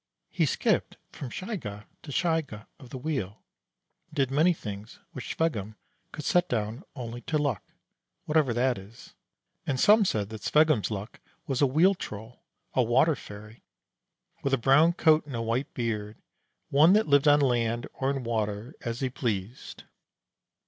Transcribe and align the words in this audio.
He 0.31 0.47
skipped 0.47 0.97
from 1.11 1.29
skjaeke 1.29 1.85
to 2.01 2.11
skjaeke 2.11 2.65
of 2.79 2.89
the 2.89 2.97
wheel, 2.97 3.43
and 4.07 4.15
did 4.15 4.31
many 4.31 4.51
things 4.51 4.97
which 5.11 5.37
Sveggum 5.37 5.75
could 6.11 6.25
set 6.25 6.49
down 6.49 6.83
only 6.95 7.21
to 7.21 7.37
luck 7.37 7.61
whatever 8.25 8.51
that 8.51 8.79
is; 8.79 9.13
and 9.67 9.79
some 9.79 10.03
said 10.03 10.29
that 10.29 10.41
Sveggum's 10.41 10.89
luck 10.89 11.19
was 11.45 11.61
a 11.61 11.67
Wheel 11.67 11.93
troll, 11.93 12.41
a 12.73 12.81
Water 12.81 13.15
fairy, 13.15 13.63
with 14.41 14.55
a 14.55 14.57
brown 14.57 14.93
coat 14.93 15.27
and 15.27 15.35
a 15.35 15.41
white 15.43 15.71
beard, 15.75 16.17
one 16.71 16.93
that 16.93 17.07
lived 17.07 17.27
on 17.27 17.39
land 17.39 17.85
or 17.93 18.09
in 18.09 18.23
water, 18.23 18.73
as 18.81 19.01
he 19.01 19.09
pleased. 19.11 19.83